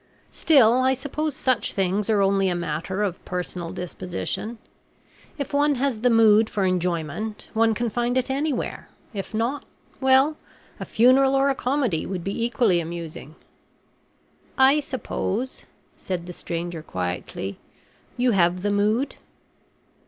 [0.31, 4.57] Still, I suppose such things are only a matter of personal disposition.
[5.37, 9.63] If one has the mood for enjoyment, one can find it anywhere; if not
[9.99, 10.37] well,
[10.79, 13.35] a funeral or a comedy would be equally amusing."
[14.57, 17.59] "I suppose," said the stranger, quietly,
[18.17, 19.17] "you have the mood."